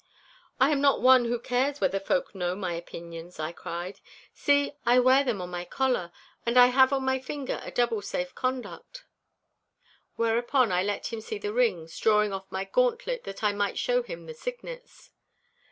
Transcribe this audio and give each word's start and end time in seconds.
'I 0.59 0.71
am 0.71 0.81
not 0.81 0.99
one 1.03 1.25
who 1.25 1.37
cares 1.39 1.79
whether 1.79 1.99
folk 1.99 2.33
know 2.33 2.55
my 2.55 2.73
opinions,' 2.73 3.39
I 3.39 3.51
cried. 3.51 3.99
'See, 4.33 4.71
I 4.83 4.97
wear 4.97 5.23
them 5.23 5.43
on 5.43 5.51
my 5.51 5.63
collar. 5.63 6.11
And 6.43 6.57
I 6.57 6.65
have 6.73 6.91
on 6.91 7.05
my 7.05 7.19
finger 7.19 7.59
a 7.63 7.69
double 7.69 8.01
safe 8.01 8.33
conduct.' 8.33 9.05
Whereupon 10.15 10.71
I 10.71 10.81
let 10.81 11.13
him 11.13 11.21
see 11.21 11.37
the 11.37 11.53
rings, 11.53 11.95
drawing 11.99 12.33
off 12.33 12.51
my 12.51 12.63
gauntlet 12.65 13.25
that 13.25 13.43
I 13.43 13.53
might 13.53 13.77
show 13.77 14.01
him 14.01 14.25
the 14.25 14.33
signets. 14.33 15.11